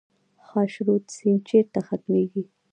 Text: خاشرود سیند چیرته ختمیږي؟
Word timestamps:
خاشرود 0.47 1.03
سیند 1.15 1.41
چیرته 1.49 1.79
ختمیږي؟ 1.87 2.43